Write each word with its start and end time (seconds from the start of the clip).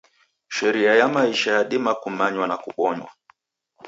Shekeria 0.49 0.95
ya 0.95 1.07
maisha 1.07 1.51
yadima 1.51 1.93
kumanywa 1.95 2.47
na 2.47 2.57
kubonywa. 2.57 3.09